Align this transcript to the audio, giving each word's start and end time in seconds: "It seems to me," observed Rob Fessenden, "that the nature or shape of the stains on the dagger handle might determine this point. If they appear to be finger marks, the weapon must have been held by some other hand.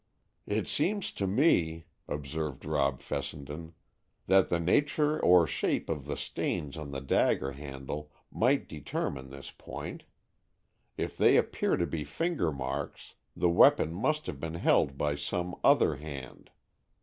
"It 0.47 0.67
seems 0.67 1.11
to 1.11 1.27
me," 1.27 1.85
observed 2.07 2.65
Rob 2.65 3.01
Fessenden, 3.03 3.73
"that 4.25 4.49
the 4.49 4.59
nature 4.59 5.19
or 5.19 5.45
shape 5.45 5.91
of 5.91 6.05
the 6.05 6.17
stains 6.17 6.75
on 6.75 6.89
the 6.89 7.01
dagger 7.01 7.51
handle 7.51 8.11
might 8.31 8.67
determine 8.67 9.29
this 9.29 9.51
point. 9.51 10.05
If 10.97 11.15
they 11.17 11.37
appear 11.37 11.77
to 11.77 11.85
be 11.85 12.03
finger 12.03 12.51
marks, 12.51 13.13
the 13.35 13.51
weapon 13.51 13.93
must 13.93 14.25
have 14.25 14.39
been 14.39 14.55
held 14.55 14.97
by 14.97 15.13
some 15.13 15.55
other 15.63 15.97
hand. 15.97 16.49